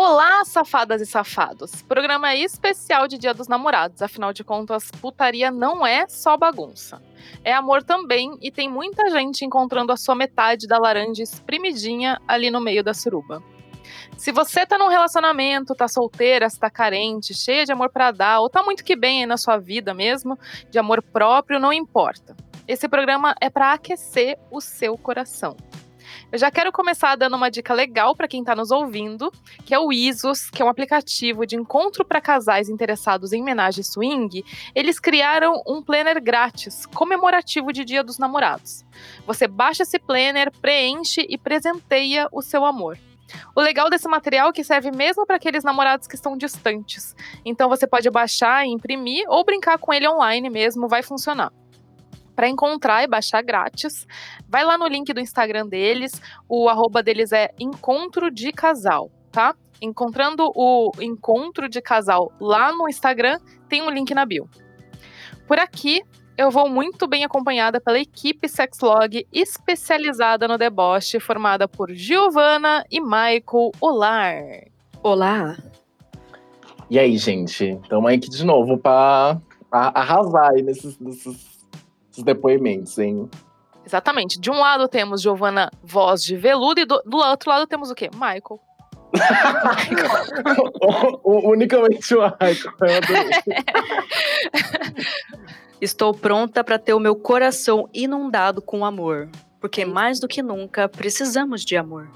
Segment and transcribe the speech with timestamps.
[0.00, 1.82] Olá, safadas e safados!
[1.82, 4.00] Programa especial de Dia dos Namorados.
[4.00, 7.02] Afinal de contas, putaria não é só bagunça.
[7.42, 12.48] É amor também e tem muita gente encontrando a sua metade da laranja espremidinha ali
[12.48, 13.42] no meio da suruba.
[14.16, 18.38] Se você tá num relacionamento, tá solteira, se tá carente, cheia de amor para dar,
[18.38, 20.38] ou tá muito que bem aí na sua vida mesmo,
[20.70, 22.36] de amor próprio, não importa.
[22.68, 25.56] Esse programa é para aquecer o seu coração.
[26.30, 29.32] Eu já quero começar dando uma dica legal para quem está nos ouvindo,
[29.64, 33.82] que é o Isos, que é um aplicativo de encontro para casais interessados em homenagem
[33.82, 34.44] swing.
[34.74, 38.84] Eles criaram um planner grátis, comemorativo de Dia dos Namorados.
[39.26, 42.98] Você baixa esse planner, preenche e presenteia o seu amor.
[43.54, 47.14] O legal desse material é que serve mesmo para aqueles namorados que estão distantes.
[47.44, 51.52] Então você pode baixar e imprimir ou brincar com ele online mesmo, vai funcionar
[52.38, 54.06] para encontrar e baixar grátis.
[54.48, 59.56] Vai lá no link do Instagram deles, o arroba deles é Encontro de Casal, tá?
[59.82, 64.48] Encontrando o Encontro de Casal lá no Instagram, tem um link na bio.
[65.48, 66.00] Por aqui,
[66.36, 73.00] eu vou muito bem acompanhada pela equipe Sexlog especializada no deboche, formada por Giovana e
[73.00, 74.30] Michael Olá.
[75.02, 75.56] Olá.
[76.88, 77.80] E aí, gente?
[77.82, 79.40] Estamos aqui de novo para
[79.72, 81.57] arrasar aí nesses, nesses
[82.18, 83.30] os depoimentos, hein?
[83.84, 84.38] Exatamente.
[84.38, 87.94] De um lado temos Giovana Voz de Veludo e do, do outro lado temos o
[87.94, 88.10] quê?
[88.12, 88.60] Michael.
[91.24, 92.74] o, unicamente o Michael.
[95.80, 99.30] Estou pronta para ter o meu coração inundado com amor.
[99.60, 102.08] Porque mais do que nunca precisamos de amor.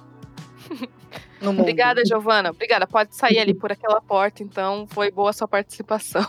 [1.42, 2.50] Obrigada, Giovana.
[2.50, 2.86] Obrigada.
[2.86, 4.86] Pode sair ali por aquela porta, então.
[4.88, 6.24] Foi boa a sua participação.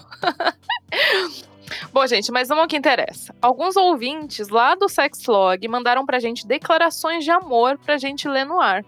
[1.92, 3.36] Bom, gente, mas vamos ao que interessa.
[3.42, 8.60] Alguns ouvintes lá do Sexlog mandaram pra gente declarações de amor pra gente ler no
[8.60, 8.84] ar.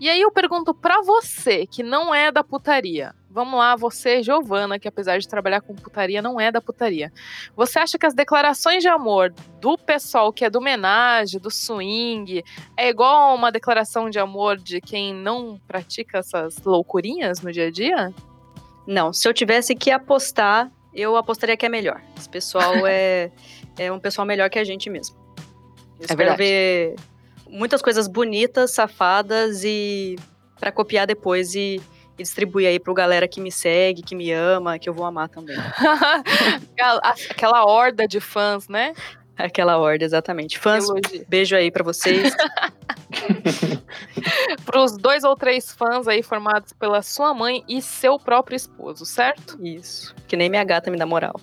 [0.00, 3.14] E aí eu pergunto pra você, que não é da putaria.
[3.30, 7.12] Vamos lá, você, Giovana, que apesar de trabalhar com putaria, não é da putaria.
[7.54, 12.42] Você acha que as declarações de amor do pessoal que é do homenagem, do swing,
[12.76, 17.66] é igual a uma declaração de amor de quem não pratica essas loucurinhas no dia
[17.66, 18.14] a dia?
[18.86, 20.70] Não, se eu tivesse que apostar,
[21.00, 22.00] eu apostaria que é melhor.
[22.16, 23.30] Esse pessoal é,
[23.78, 25.16] é um pessoal melhor que a gente mesmo.
[25.98, 26.96] Eu é espero ver
[27.48, 30.16] muitas coisas bonitas, safadas e
[30.58, 31.80] para copiar depois e,
[32.18, 35.28] e distribuir aí pro galera que me segue, que me ama, que eu vou amar
[35.28, 35.56] também.
[37.30, 38.92] Aquela horda de fãs, né?
[39.36, 40.58] Aquela horda, exatamente.
[40.58, 40.84] Fãs,
[41.28, 42.34] beijo aí para vocês.
[44.64, 49.04] Para os dois ou três fãs aí formados pela sua mãe e seu próprio esposo,
[49.04, 49.58] certo?
[49.64, 50.14] Isso.
[50.26, 51.38] Que nem minha gata me dá moral.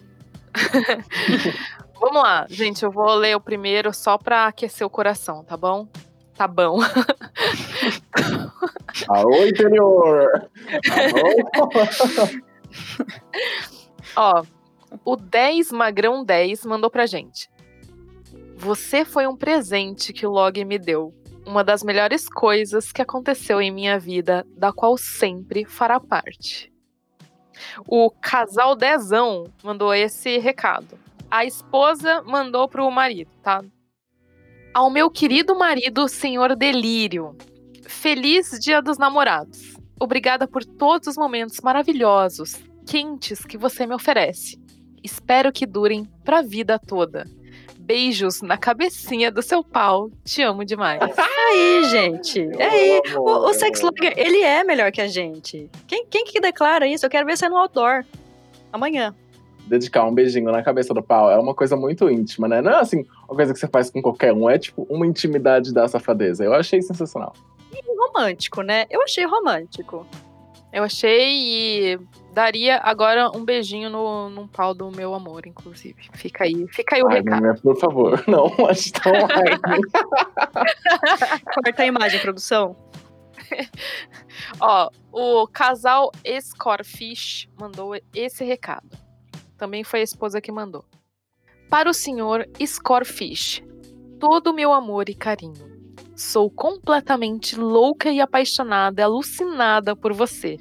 [2.00, 2.84] Vamos lá, gente.
[2.84, 5.88] Eu vou ler o primeiro só para aquecer o coração, tá bom?
[6.36, 6.80] Tá bom.
[9.10, 10.50] Alô, interior!
[10.92, 11.50] Alô?
[14.16, 14.44] Ó,
[15.04, 17.50] o 10 Magrão 10 mandou pra gente.
[18.58, 21.14] Você foi um presente que o Log me deu
[21.46, 26.74] uma das melhores coisas que aconteceu em minha vida, da qual sempre fará parte.
[27.88, 30.98] O casal Dezão mandou esse recado.
[31.30, 33.64] A esposa mandou pro marido, tá?
[34.74, 37.36] Ao meu querido marido, senhor Delírio.
[37.88, 39.76] Feliz Dia dos Namorados.
[40.00, 44.60] Obrigada por todos os momentos maravilhosos, quentes que você me oferece.
[45.02, 47.26] Espero que durem pra vida toda
[47.86, 50.10] beijos na cabecinha do seu pau.
[50.24, 51.00] Te amo demais.
[51.02, 52.42] aí, gente.
[52.58, 53.02] É aí.
[53.16, 55.70] O, o sex logger, ele é melhor que a gente.
[55.88, 57.06] Quem, quem que declara isso?
[57.06, 58.04] Eu quero ver você no outdoor.
[58.74, 59.14] Amanhã.
[59.68, 62.62] Dedicar um beijinho na cabeça do pau é uma coisa muito íntima, né?
[62.62, 64.50] Não é assim, uma coisa que você faz com qualquer um.
[64.50, 66.44] É tipo uma intimidade da safadeza.
[66.44, 67.34] Eu achei sensacional.
[67.72, 68.86] E romântico, né?
[68.90, 70.06] Eu achei romântico.
[70.76, 72.00] Eu achei e
[72.34, 76.10] daria agora um beijinho no, no pau do meu amor, inclusive.
[76.16, 77.42] Fica aí, fica aí o Ai, recado.
[77.42, 79.14] Minha, por favor, não, mas tão
[81.54, 82.76] Corta a imagem, produção.
[84.60, 86.12] Ó, o casal
[86.42, 88.90] Scorfish mandou esse recado.
[89.58, 90.84] Também foi a esposa que mandou.
[91.70, 93.64] Para o senhor Scorfish,
[94.20, 95.75] todo o meu amor e carinho.
[96.16, 100.58] Sou completamente louca e apaixonada, alucinada por você.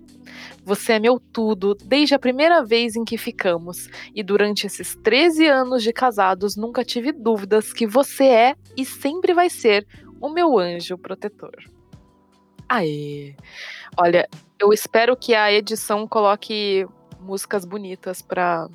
[0.65, 5.47] Você é meu tudo desde a primeira vez em que ficamos, e durante esses 13
[5.47, 9.87] anos de casados nunca tive dúvidas que você é e sempre vai ser
[10.21, 11.55] o meu anjo protetor.
[12.69, 13.37] Aê!
[13.97, 14.29] Olha,
[14.59, 16.87] eu espero que a edição coloque
[17.21, 18.69] músicas bonitas pra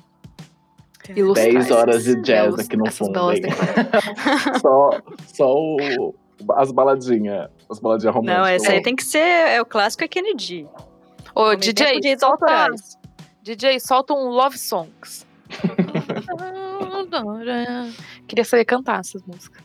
[1.14, 1.52] ilustrar.
[1.52, 3.20] 10 horas de jazz aqui no fundo.
[4.62, 4.90] só
[5.34, 6.14] só o,
[6.54, 7.50] as baladinhas.
[7.68, 8.40] As baladinhas românticas.
[8.40, 9.18] Não, essa aí tem que ser.
[9.18, 10.66] É o clássico é Kennedy.
[11.34, 12.68] Ô, DJ, solta,
[13.42, 15.26] DJ, solta um Love Songs.
[18.26, 19.62] Queria saber cantar essas músicas.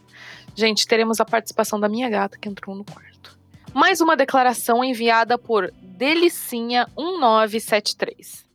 [0.55, 3.35] Gente, teremos a participação da minha gata que entrou no quarto.
[3.73, 8.45] Mais uma declaração enviada por Delicinha1973.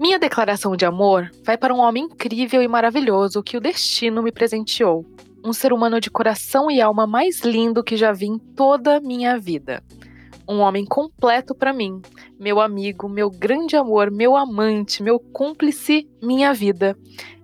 [0.00, 4.32] Minha declaração de amor vai para um homem incrível e maravilhoso que o destino me
[4.32, 5.06] presenteou.
[5.48, 9.38] Um ser humano de coração e alma mais lindo que já vi em toda minha
[9.38, 9.82] vida
[10.48, 12.00] um homem completo para mim,
[12.40, 16.96] meu amigo, meu grande amor, meu amante, meu cúmplice, minha vida.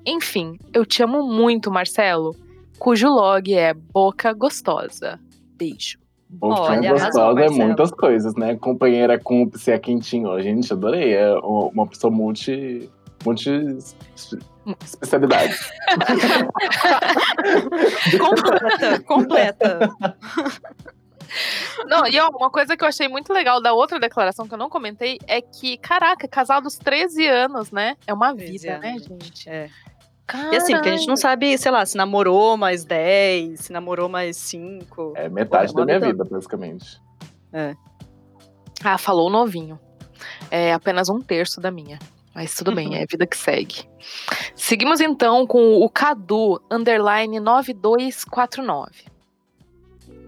[0.07, 2.35] Enfim, eu te amo muito, Marcelo,
[2.79, 5.21] cujo log é Boca Gostosa.
[5.57, 5.99] Beijo.
[6.31, 8.57] Boca Olha, gostosa é muitas coisas, né?
[8.57, 10.41] Companheira, cúmplice, é quentinho.
[10.41, 11.13] Gente, adorei.
[11.13, 12.91] É uma pessoa multi.
[13.25, 13.51] multi
[14.85, 15.55] especialidade.
[18.19, 19.91] completa, completa.
[21.87, 24.59] Não, e ó, uma coisa que eu achei muito legal da outra declaração que eu
[24.59, 27.97] não comentei é que, caraca, casal dos 13 anos, né?
[28.07, 29.49] É uma vida, né, anos, né, gente?
[29.49, 29.69] É.
[30.53, 34.09] E assim, porque a gente não sabe, sei lá, se namorou mais 10, se namorou
[34.09, 35.13] mais 5.
[35.17, 36.99] É metade Pô, é da minha vida, basicamente.
[37.53, 37.75] É.
[38.83, 39.79] Ah, falou novinho.
[40.51, 41.99] É apenas um terço da minha.
[42.35, 43.89] Mas tudo bem, é vida que segue.
[44.57, 48.91] Seguimos então com o Cadu, underline 9249.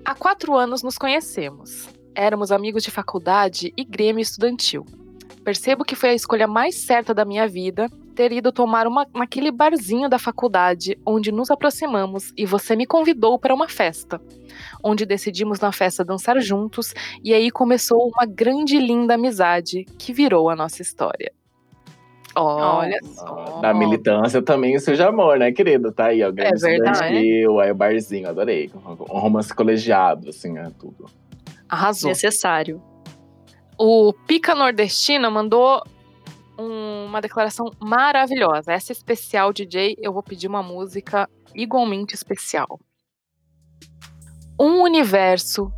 [0.04, 1.88] Há quatro anos nos conhecemos.
[2.14, 4.86] Éramos amigos de faculdade e grêmio estudantil.
[5.44, 9.50] Percebo que foi a escolha mais certa da minha vida ter ido tomar uma naquele
[9.50, 14.20] barzinho da faculdade onde nos aproximamos e você me convidou para uma festa,
[14.82, 20.14] onde decidimos na festa dançar juntos e aí começou uma grande e linda amizade que
[20.14, 21.30] virou a nossa história.
[22.36, 23.60] Olha só.
[23.62, 25.90] Na militância também de amor, né, querido?
[25.92, 26.28] Tá aí, ó.
[26.28, 27.02] É verdade.
[27.02, 28.70] aí o barzinho, adorei.
[28.84, 31.06] Um romance colegiado, assim, é tudo.
[31.68, 32.08] Arrasou.
[32.08, 32.82] Necessário.
[33.78, 35.82] O Pica Nordestina mandou
[36.58, 38.72] um, uma declaração maravilhosa.
[38.72, 42.78] Essa especial, DJ, eu vou pedir uma música igualmente especial.
[44.58, 45.70] Um universo,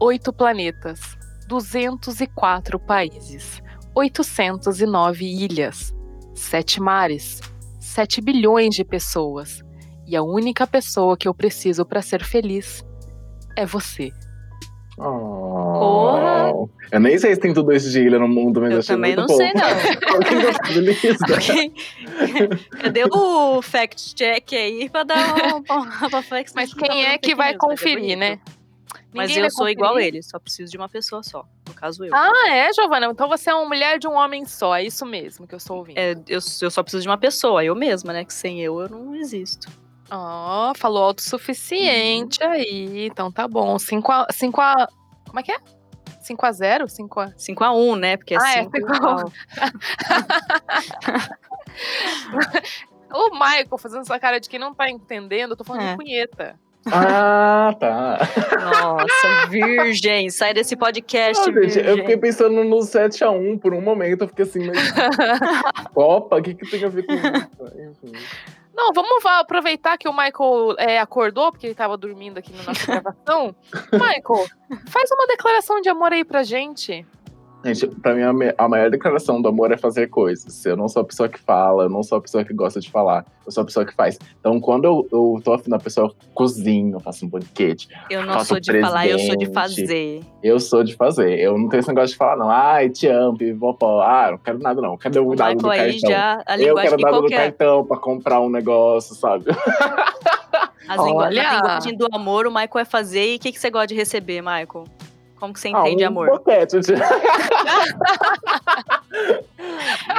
[0.00, 1.16] oito planetas,
[1.48, 3.62] 204 países,
[3.94, 5.94] 809 ilhas,
[6.36, 7.40] sete mares,
[7.80, 9.62] sete bilhões de pessoas.
[10.06, 12.84] E a única pessoa que eu preciso para ser feliz
[13.56, 14.12] é você.
[14.98, 16.68] Oh.
[16.90, 19.14] Eu nem sei se tem tudo isso de ilha no mundo, mas eu, eu também
[19.14, 19.36] não bom.
[19.36, 19.66] sei, não.
[22.80, 25.62] Cadê o fact check aí pra dar um,
[26.08, 26.22] pra
[26.54, 28.38] Mas quem é que vai conferir, né?
[29.12, 29.78] Mas eu sou conferir.
[29.78, 31.44] igual ele, só preciso de uma pessoa só.
[31.76, 32.14] Caso, eu.
[32.14, 33.06] Ah, é, Giovana?
[33.06, 35.76] Então você é uma mulher de um homem só, é isso mesmo que eu estou
[35.76, 35.98] ouvindo.
[35.98, 38.24] É, eu, eu só preciso de uma pessoa, eu mesma, né?
[38.24, 39.68] Que sem eu, eu não existo.
[40.10, 42.50] Ó, oh, falou autossuficiente uhum.
[42.50, 43.06] aí.
[43.06, 43.78] Então tá bom.
[43.78, 44.88] 5 a, cinco a.
[45.26, 45.58] Como é que é?
[46.22, 46.88] 5 a 0?
[46.88, 47.32] 5 a...
[47.36, 48.16] 5 a 1, né?
[48.16, 48.80] Porque é ah, 5 é
[53.16, 55.92] O Michael fazendo essa cara de quem não tá entendendo, eu tô falando é.
[55.92, 56.58] de punheta.
[56.92, 58.18] Ah, tá.
[58.60, 64.22] Nossa, virgem, sai desse podcast, Não, gente, eu fiquei pensando no 7x1 por um momento,
[64.22, 64.78] eu fiquei assim, mas...
[65.92, 68.12] Copa, o que, que tem a ver com isso?
[68.76, 72.86] Não, vamos aproveitar que o Michael é, acordou, porque ele estava dormindo aqui na nossa
[72.86, 73.56] gravação.
[73.90, 74.46] Michael,
[74.88, 77.06] faz uma declaração de amor aí pra gente.
[77.66, 78.22] Gente, pra mim,
[78.56, 80.64] a maior declaração do amor é fazer coisas.
[80.64, 82.88] Eu não sou a pessoa que fala, eu não sou a pessoa que gosta de
[82.88, 84.16] falar, eu sou a pessoa que faz.
[84.38, 87.88] Então, quando eu, eu tô afim da pessoa, eu cozinho, eu faço um banquete.
[88.08, 90.20] Eu não sou de presente, falar, eu sou de fazer.
[90.42, 91.40] Eu sou de fazer.
[91.40, 92.48] Eu não tenho esse negócio de falar, não.
[92.48, 94.96] Ai, te amo, vou Ah, não quero nada, não.
[94.96, 95.98] Cadê o dado do cartão?
[96.08, 99.46] Já, eu quero dado do cartão pra comprar um negócio, sabe?
[100.88, 103.32] As a linguagem do amor, o Michael vai fazer.
[103.32, 104.84] E o que, que você gosta de receber, Michael?
[105.38, 106.30] Como que você ah, entende um amor?
[106.30, 106.76] Boquete.
[106.80, 106.82] é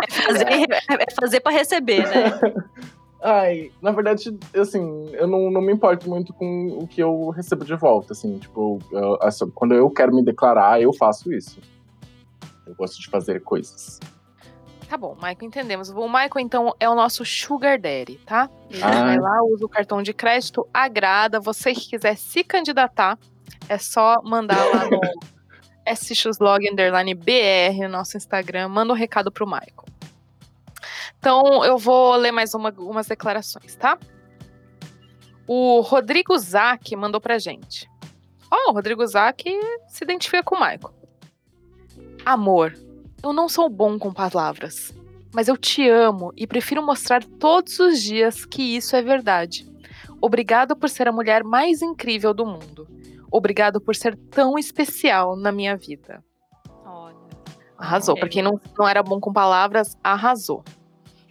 [0.09, 0.45] fazer,
[0.89, 2.39] é fazer para receber, né?
[3.21, 7.65] Ai, na verdade, assim, eu não, não me importo muito com o que eu recebo
[7.65, 11.59] de volta, assim, tipo, eu, assim, quando eu quero me declarar, eu faço isso.
[12.65, 13.99] Eu gosto de fazer coisas.
[14.87, 15.89] Tá bom, Michael, entendemos.
[15.89, 18.49] O Michael, então, é o nosso Sugar Daddy, tá?
[18.69, 19.05] Ele ah.
[19.05, 21.39] vai lá, usa o cartão de crédito, agrada.
[21.41, 23.19] Você que quiser se candidatar,
[23.69, 24.99] é só mandar lá no
[25.93, 29.85] sxlog underline BR, nosso Instagram, manda um recado pro Michael.
[31.19, 33.97] Então, eu vou ler mais uma, umas declarações, tá?
[35.47, 37.89] O Rodrigo Zac mandou pra gente.
[38.51, 39.43] Ó, oh, o Rodrigo Zac
[39.87, 40.93] se identifica com o Michael.
[42.25, 42.73] Amor,
[43.23, 44.93] eu não sou bom com palavras,
[45.33, 49.67] mas eu te amo e prefiro mostrar todos os dias que isso é verdade.
[50.21, 52.87] Obrigado por ser a mulher mais incrível do mundo.
[53.31, 56.23] Obrigado por ser tão especial na minha vida.
[56.85, 57.15] Olha.
[57.77, 58.13] Arrasou.
[58.13, 58.21] Okay.
[58.21, 60.63] Pra quem não, não era bom com palavras, arrasou.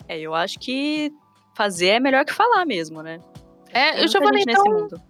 [0.09, 1.11] É, eu acho que
[1.57, 3.19] fazer é melhor que falar mesmo, né?
[3.73, 4.65] É, eu já falei então.
[4.65, 5.01] Mundo.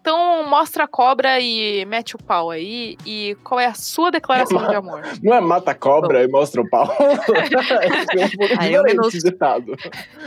[0.00, 2.96] Então, mostra a cobra e mete o pau aí.
[3.04, 5.02] E qual é a sua declaração de amor?
[5.22, 6.24] Não é mata a cobra Bom.
[6.24, 6.88] e mostra o pau?
[6.98, 9.12] é um pouco aí eu menos...
[9.12, 9.76] ditado.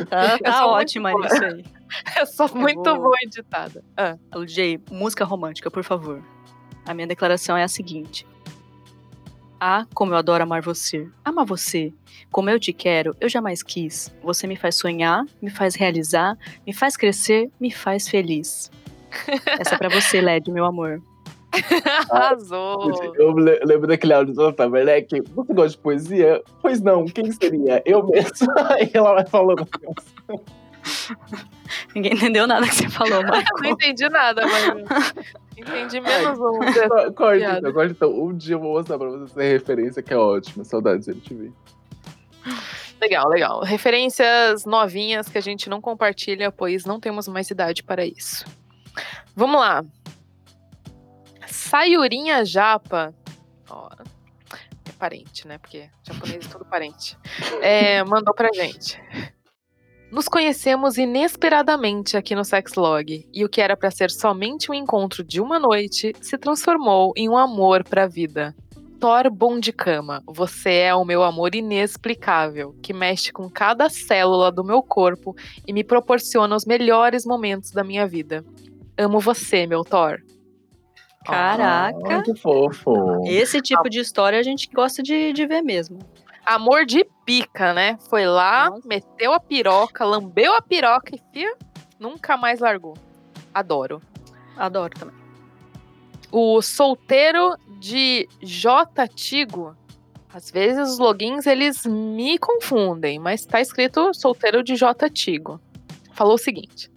[0.09, 1.65] Tá, tá ótima isso aí.
[2.19, 3.03] Eu sou muito eu vou...
[3.03, 3.83] boa editada.
[3.95, 4.17] Ah.
[4.35, 6.23] LJ, música romântica, por favor.
[6.85, 8.25] A minha declaração é a seguinte.
[9.59, 11.07] Ah, como eu adoro amar você.
[11.23, 11.93] Amar você.
[12.29, 14.13] Como eu te quero, eu jamais quis.
[14.21, 18.69] Você me faz sonhar, me faz realizar, me faz crescer, me faz feliz.
[19.59, 21.01] Essa é pra você, Led, meu amor.
[22.09, 23.13] Arrasou!
[23.15, 25.21] Eu lembro daquele áudio do Tata Werneck.
[25.33, 26.41] Você gosta de poesia?
[26.61, 27.81] Pois não, quem seria?
[27.85, 28.47] Eu mesmo.
[28.69, 29.67] Aí ela vai falando.
[31.95, 33.61] Ninguém entendeu nada que você falou, Marco.
[33.61, 35.13] não entendi nada, mas
[35.57, 36.59] entendi menos um.
[37.13, 38.09] Corta então, corta então.
[38.23, 40.63] Um dia eu vou mostrar pra vocês essa referência que é ótima.
[40.63, 41.51] Saudades de MTV.
[43.01, 43.61] Legal, legal.
[43.63, 48.45] Referências novinhas que a gente não compartilha, pois não temos mais idade para isso.
[49.35, 49.83] Vamos lá.
[51.47, 53.13] Sayurinha Japa.
[53.69, 53.89] Ó,
[54.87, 55.57] é parente, né?
[55.57, 57.17] Porque japonês é tudo parente.
[57.61, 58.99] É, mandou pra gente.
[60.13, 65.23] Nos conhecemos inesperadamente aqui no Sexlog, e o que era para ser somente um encontro
[65.23, 68.55] de uma noite se transformou em um amor para a vida.
[68.99, 74.51] Thor bom de cama, você é o meu amor inexplicável, que mexe com cada célula
[74.51, 75.35] do meu corpo
[75.67, 78.45] e me proporciona os melhores momentos da minha vida.
[78.95, 80.21] Amo você, meu Thor.
[81.25, 82.21] Caraca.
[82.21, 83.25] que fofo.
[83.25, 85.97] Esse tipo de história a gente gosta de, de ver mesmo.
[86.45, 87.97] Amor de pica, né?
[88.09, 88.87] Foi lá, Nossa.
[88.87, 91.55] meteu a piroca, lambeu a piroca e fia,
[91.99, 92.95] nunca mais largou.
[93.53, 94.01] Adoro.
[94.57, 95.15] Adoro também.
[96.31, 99.75] O solteiro de J Tigo.
[100.33, 105.59] Às vezes os logins eles me confundem, mas tá escrito solteiro de J Tigo.
[106.13, 106.91] Falou o seguinte: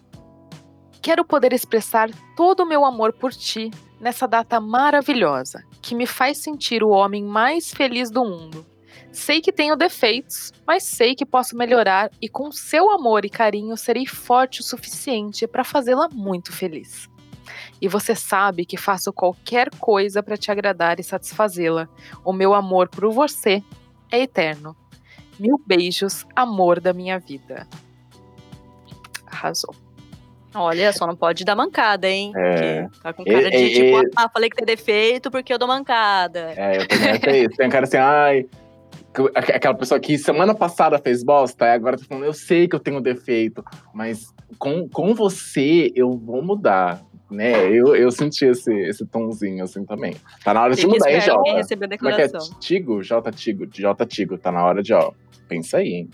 [1.03, 6.39] Quero poder expressar todo o meu amor por ti nessa data maravilhosa, que me faz
[6.39, 8.67] sentir o homem mais feliz do mundo.
[9.17, 13.75] Sei que tenho defeitos, mas sei que posso melhorar e com seu amor e carinho
[13.75, 17.09] serei forte o suficiente para fazê-la muito feliz.
[17.81, 21.89] E você sabe que faço qualquer coisa para te agradar e satisfazê-la.
[22.23, 23.63] O meu amor por você
[24.13, 24.77] é eterno.
[25.41, 27.67] Mil beijos, amor da minha vida.
[29.27, 29.75] Arrasou.
[30.55, 32.33] Olha, só não pode dar mancada, hein?
[32.37, 32.87] É.
[33.03, 36.53] tá com cara de, tipo, ah, falei que tem defeito porque eu dou mancada.
[36.55, 37.57] É, eu também isso.
[37.57, 38.47] Tem cara assim, ai,
[39.35, 42.81] aquela pessoa que semana passada fez bosta, e agora tá falando, eu sei que eu
[42.81, 47.05] tenho defeito, mas com, com você eu vou mudar.
[47.29, 50.15] Né, eu, eu senti esse, esse tomzinho assim também.
[50.45, 51.43] Tá na hora de mudar, hein, Jota?
[51.99, 52.29] Como é que é?
[52.61, 53.03] Tigo?
[53.03, 55.11] J Tigo, J Tigo, tá na hora de, ó.
[55.49, 56.11] Pensa aí, hein?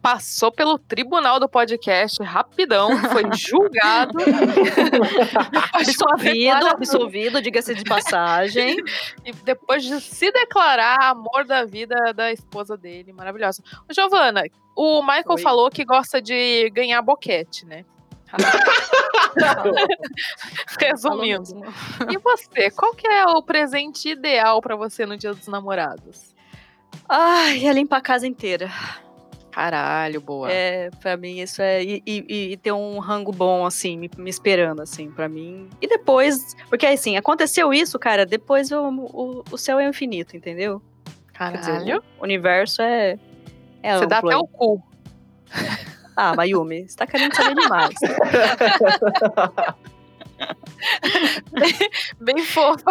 [0.00, 4.18] Passou pelo tribunal do podcast rapidão, foi julgado.
[5.72, 8.76] absolvido, absolvido, diga-se de passagem.
[9.24, 13.62] e depois de se declarar amor da vida da esposa dele, maravilhosa.
[13.90, 14.42] Giovana,
[14.76, 15.42] o Michael Oi.
[15.42, 17.84] falou que gosta de ganhar boquete, né?
[20.78, 21.62] Resumindo.
[22.10, 26.34] E você, qual que é o presente ideal para você no Dia dos Namorados?
[27.08, 28.70] Ai, é limpar a casa inteira.
[29.56, 30.52] Caralho, boa.
[30.52, 31.82] É, pra mim isso é.
[31.82, 35.70] E, e, e ter um rango bom, assim, me, me, esperando, assim, pra mim.
[35.80, 36.54] E depois.
[36.68, 40.82] Porque assim, aconteceu isso, cara, depois o, o, o céu é infinito, entendeu?
[41.32, 41.78] Caralho.
[41.78, 43.18] Dizer, o universo é.
[43.82, 44.82] é você dá até o cu.
[46.18, 47.94] Ah, Mayumi, você tá querendo saber demais.
[51.52, 51.74] bem,
[52.18, 52.90] bem fofa.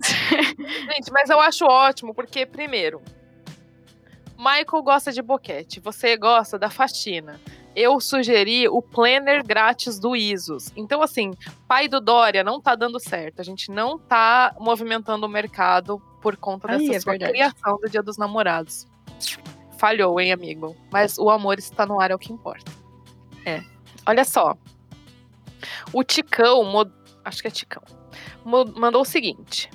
[0.94, 3.02] Gente, mas eu acho ótimo, porque, primeiro,
[4.38, 7.40] Michael gosta de boquete, você gosta da faxina.
[7.74, 10.72] Eu sugeri o planner grátis do Isos.
[10.74, 11.32] Então, assim,
[11.68, 13.40] pai do Dória não tá dando certo.
[13.40, 18.16] A gente não tá movimentando o mercado por conta dessa é criação do Dia dos
[18.16, 18.86] Namorados.
[19.76, 20.74] Falhou, hein, amigo?
[20.90, 22.72] Mas o amor está no ar, é o que importa.
[23.44, 23.62] É.
[24.06, 24.56] Olha só.
[25.92, 26.90] O Ticão, mod...
[27.24, 27.82] acho que é Ticão,
[28.44, 29.70] mandou o seguinte: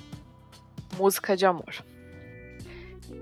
[0.96, 1.84] música de amor.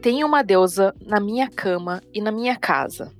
[0.02, 3.12] Tenho uma deusa na minha cama e na minha casa.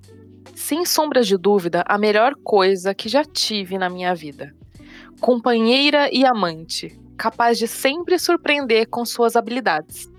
[0.55, 4.55] Sem sombras de dúvida, a melhor coisa que já tive na minha vida.
[5.21, 10.11] Companheira e amante, capaz de sempre surpreender com suas habilidades.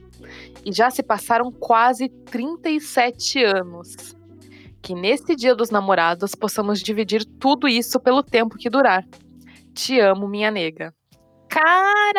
[0.64, 4.16] E já se passaram quase 37 anos.
[4.84, 9.04] Que nesse dia dos namorados possamos dividir tudo isso pelo tempo que durar.
[9.74, 10.94] Te amo, minha nega.
[11.50, 12.12] Caraca!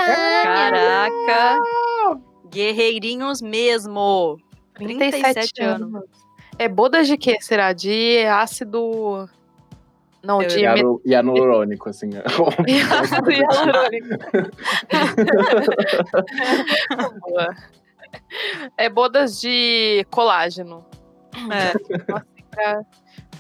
[2.53, 4.39] Guerreirinhos mesmo.
[4.75, 5.95] 37, 37 anos.
[5.95, 6.11] anos.
[6.59, 7.39] É bodas de quê?
[7.41, 7.73] Será?
[7.73, 9.29] De ácido.
[10.23, 10.61] Não, de.
[11.05, 12.11] Hialurônico, assim.
[13.01, 14.09] ácido hialurônico.
[18.77, 20.85] é bodas de colágeno.
[21.51, 21.73] É.
[22.09, 22.85] Nossa, pra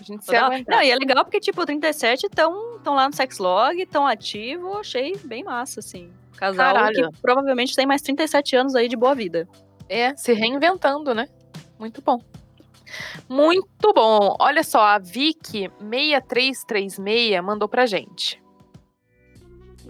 [0.03, 3.81] a gente se não, não, e é legal porque, tipo, 37 estão lá no Sexlog,
[3.81, 6.11] estão ativo, achei bem massa, assim.
[6.37, 7.11] Casal Caralho.
[7.11, 9.49] que provavelmente tem mais 37 anos aí de boa vida.
[9.89, 11.29] É, se reinventando, né?
[11.79, 12.21] Muito bom.
[13.29, 14.37] Muito bom.
[14.39, 18.43] Olha só, a Vicky 6336 mandou pra gente.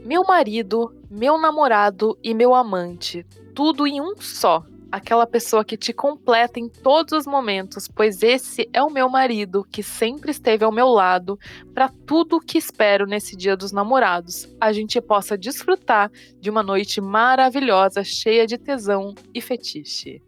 [0.05, 5.91] Meu marido, meu namorado e meu amante, tudo em um só aquela pessoa que te
[5.91, 10.71] completa em todos os momentos, pois esse é o meu marido que sempre esteve ao
[10.71, 11.39] meu lado
[11.75, 16.63] para tudo o que espero nesse Dia dos Namorados, a gente possa desfrutar de uma
[16.63, 20.23] noite maravilhosa, cheia de tesão e fetiche.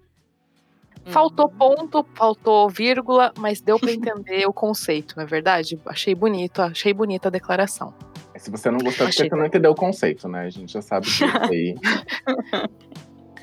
[1.06, 1.58] Faltou uhum.
[1.58, 5.78] ponto, faltou vírgula, mas deu para entender o conceito, não é verdade?
[5.84, 7.92] Achei bonito, achei bonita a declaração.
[8.36, 10.46] Se você não gostou, é porque você não entendeu o conceito, né?
[10.46, 11.74] A gente já sabe que isso aí.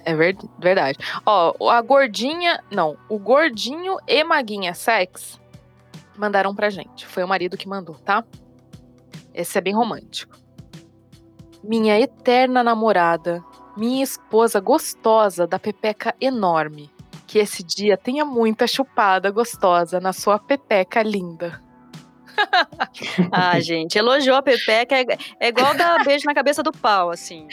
[0.05, 0.97] É verdade.
[1.25, 2.63] Ó, a gordinha.
[2.71, 5.39] Não, o gordinho e Maguinha Sex
[6.17, 7.05] mandaram pra gente.
[7.05, 8.23] Foi o marido que mandou, tá?
[9.33, 10.37] Esse é bem romântico.
[11.63, 13.43] Minha eterna namorada,
[13.77, 16.91] minha esposa gostosa da pepeca enorme.
[17.27, 21.61] Que esse dia tenha muita chupada gostosa na sua pepeca linda.
[23.31, 25.05] ah, gente, elogiou a Pepeca é,
[25.39, 27.47] é igual dar beijo na cabeça do pau, assim.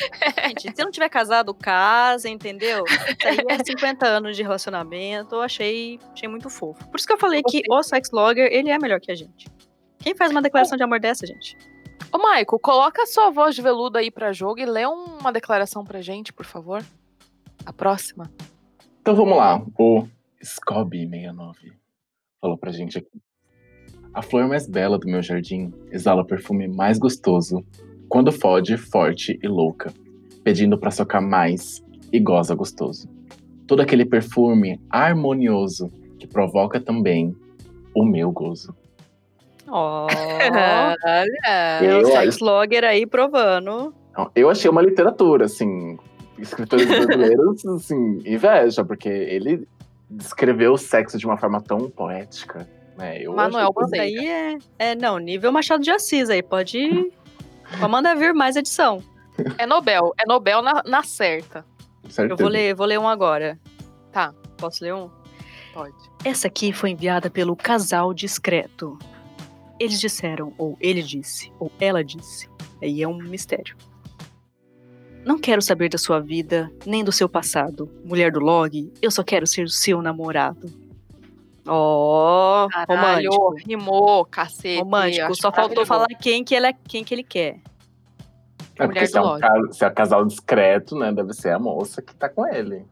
[0.47, 2.85] Gente, se não tiver casado, casa, entendeu?
[2.87, 6.87] Isso aí é 50 anos de relacionamento, eu achei, achei muito fofo.
[6.89, 9.47] Por isso que eu falei que o sex logger, ele é melhor que a gente.
[9.99, 11.57] Quem faz uma declaração de amor dessa, gente?
[12.13, 15.85] Ô, Maico, coloca a sua voz de veludo aí pra jogo e lê uma declaração
[15.85, 16.85] pra gente, por favor.
[17.67, 18.31] A próxima.
[19.01, 19.63] Então vamos lá.
[19.79, 20.07] O
[20.43, 21.73] Scobby69
[22.41, 23.21] falou pra gente aqui.
[24.19, 27.65] A flor mais bela do meu jardim exala o perfume mais gostoso
[28.09, 29.95] quando fode, forte e louca,
[30.43, 33.09] pedindo para socar mais e goza gostoso.
[33.65, 37.33] Todo aquele perfume harmonioso que provoca também
[37.95, 38.75] o meu gozo.
[39.69, 40.97] Olha!
[41.81, 43.95] eu, sex logger aí provando.
[44.35, 45.97] Eu achei uma literatura, assim,
[46.37, 49.65] escritores brasileiros, assim, inveja, porque ele
[50.11, 52.67] descreveu o sexo de uma forma tão poética.
[52.99, 54.05] É, eu Manuel Bandeira.
[54.05, 57.13] aí é, é, não, nível Machado de Assis aí, pode,
[57.89, 59.03] mandar vir mais edição.
[59.57, 61.65] É Nobel, é Nobel na, na certa.
[62.29, 63.57] Eu vou ler, vou ler um agora.
[64.11, 64.35] Tá.
[64.57, 65.09] Posso ler um?
[65.73, 65.95] Pode.
[66.25, 68.99] Essa aqui foi enviada pelo casal discreto.
[69.79, 72.51] Eles disseram, ou ele disse, ou ela disse.
[72.83, 73.77] Aí é um mistério.
[75.25, 77.89] Não quero saber da sua vida, nem do seu passado.
[78.05, 80.67] Mulher do log, eu só quero ser o seu namorado.
[81.69, 83.55] Ó, oh, romântico.
[83.67, 84.81] Rimou, cacete.
[84.81, 85.35] Romântico.
[85.35, 87.61] Só faltou falar quem que, ele é, quem que ele quer.
[88.79, 91.13] É porque se é, um casal, se é um casal discreto, né?
[91.13, 92.87] Deve ser a moça que tá com ele.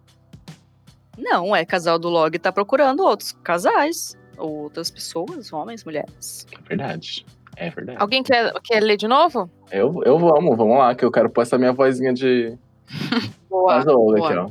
[1.17, 4.17] Não, é casal do log tá procurando outros casais.
[4.37, 6.47] Outras pessoas, homens, mulheres.
[6.53, 7.25] É verdade.
[7.57, 7.99] É verdade.
[7.99, 9.51] Alguém quer, quer ler de novo?
[9.71, 12.59] Eu, eu vamos, vamos lá, que eu quero pôr essa minha vozinha de.
[13.49, 13.83] boa.
[13.83, 14.19] boa.
[14.19, 14.51] Aqui, ó.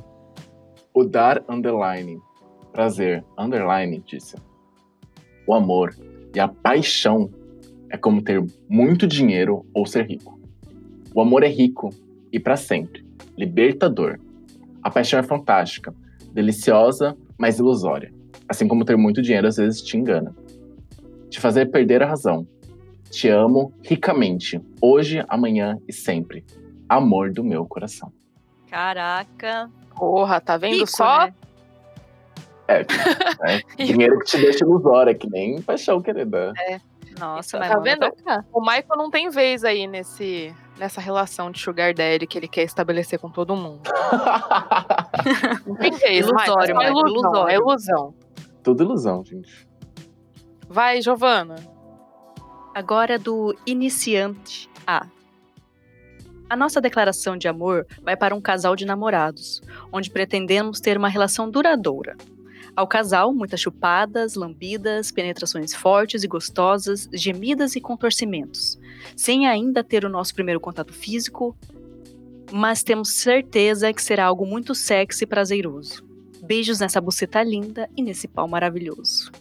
[0.92, 2.20] O dar underline
[2.76, 4.36] prazer, underline, disse.
[5.48, 5.96] O amor
[6.36, 7.30] e a paixão
[7.90, 10.38] é como ter muito dinheiro ou ser rico.
[11.14, 11.90] O amor é rico
[12.34, 13.06] e para sempre,
[13.38, 14.20] libertador.
[14.84, 15.96] A paixão é fantástica,
[16.34, 18.14] deliciosa, mas ilusória.
[18.50, 20.36] Assim como ter muito dinheiro às vezes te engana.
[21.30, 22.46] Te fazer perder a razão.
[23.10, 26.44] Te amo ricamente, hoje, amanhã e sempre.
[26.90, 28.12] Amor do meu coração.
[28.70, 29.72] Caraca.
[29.96, 31.28] Porra, tá vendo Rico, só?
[31.28, 31.34] Né?
[32.68, 36.54] É, é dinheiro que te deixa ilusória, que nem paixão querida.
[36.68, 36.80] É.
[37.20, 38.06] Nossa, mas tá vendo?
[38.52, 42.64] O Michael não tem vez aí nesse, nessa relação de sugar daddy que ele quer
[42.64, 43.90] estabelecer com todo mundo.
[45.66, 48.14] não tem vez, ilusório, Michael, é ilusão, é ilusão.
[48.62, 49.68] Tudo ilusão, gente.
[50.68, 51.56] Vai, Giovana.
[52.74, 55.08] Agora do iniciante A.
[56.50, 61.08] A nossa declaração de amor vai para um casal de namorados, onde pretendemos ter uma
[61.08, 62.16] relação duradoura.
[62.76, 68.78] Ao casal, muitas chupadas, lambidas, penetrações fortes e gostosas, gemidas e contorcimentos,
[69.16, 71.56] sem ainda ter o nosso primeiro contato físico,
[72.52, 76.04] mas temos certeza que será algo muito sexy e prazeroso.
[76.44, 79.32] Beijos nessa buceta linda e nesse pau maravilhoso.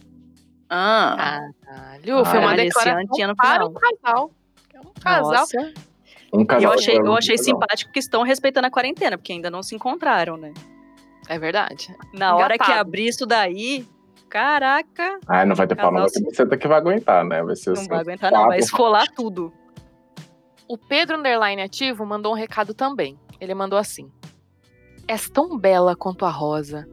[0.69, 3.69] Ah, Caralho, foi Ah, uma esse declaração para final.
[3.69, 4.31] um casal.
[4.73, 5.31] É um casal.
[5.31, 5.73] Nossa.
[6.33, 9.61] Um casal Eu achei, eu achei simpático que estão respeitando a quarentena, porque ainda não
[9.61, 10.53] se encontraram, né?
[11.27, 11.95] É verdade.
[12.13, 12.79] Na hora que Engatado.
[12.81, 13.87] abrir isso daí,
[14.29, 17.41] caraca, Ah, não vai ter pau, ter Casal buceta que vai aguentar, né?
[17.43, 19.51] Vai ser não assim, vai aguentar não, vai esfolar tudo.
[20.67, 23.19] O Pedro Underline Ativo mandou um recado também.
[23.39, 24.11] Ele mandou assim:
[25.07, 26.87] És tão bela quanto a rosa,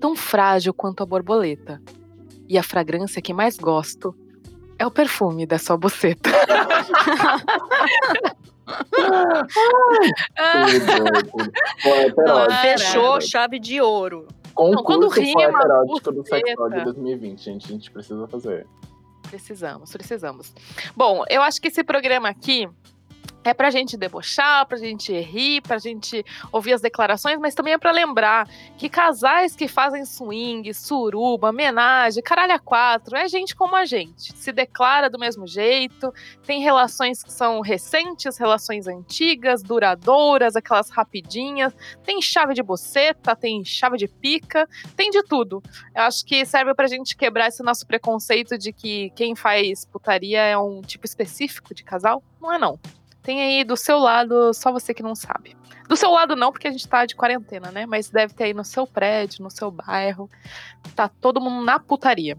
[0.00, 1.80] tão frágil quanto a borboleta.
[2.48, 4.14] E a fragrância que mais gosto
[4.78, 6.30] é o perfume da sua buceta.
[12.16, 14.26] Não, erótico, fechou chave de ouro.
[14.58, 16.46] Não, quando Concurso rima, erótico do buceta.
[16.46, 17.66] Sexódio 2020, gente.
[17.66, 18.66] A gente precisa fazer.
[19.28, 20.54] Precisamos, precisamos.
[20.96, 22.68] Bom, eu acho que esse programa aqui
[23.46, 27.78] é pra gente debochar, pra gente rir, pra gente ouvir as declarações, mas também é
[27.78, 33.76] pra lembrar que casais que fazem swing, suruba, homenagem, caralho a quatro, é gente como
[33.76, 34.36] a gente.
[34.36, 36.12] Se declara do mesmo jeito,
[36.44, 43.64] tem relações que são recentes, relações antigas, duradouras, aquelas rapidinhas, tem chave de boceta, tem
[43.64, 45.62] chave de pica, tem de tudo.
[45.94, 50.40] Eu acho que serve pra gente quebrar esse nosso preconceito de que quem faz putaria
[50.40, 52.24] é um tipo específico de casal.
[52.40, 52.78] Não é não.
[53.26, 55.56] Tem aí do seu lado, só você que não sabe.
[55.88, 57.84] Do seu lado não, porque a gente tá de quarentena, né?
[57.84, 60.30] Mas deve ter aí no seu prédio, no seu bairro.
[60.94, 62.38] Tá todo mundo na putaria.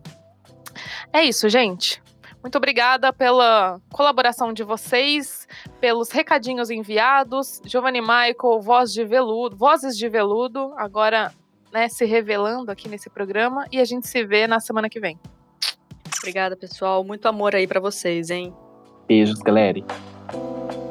[1.11, 2.01] É isso, gente.
[2.41, 5.45] Muito obrigada pela colaboração de vocês,
[5.81, 7.61] pelos recadinhos enviados.
[7.65, 11.33] Giovanni Michael, voz de veludo, vozes de veludo, agora
[11.69, 13.65] né, se revelando aqui nesse programa.
[13.73, 15.19] E a gente se vê na semana que vem.
[16.19, 17.03] Obrigada, pessoal.
[17.03, 18.55] Muito amor aí pra vocês, hein?
[19.05, 19.81] Beijos, galera.
[20.29, 20.86] Thank you.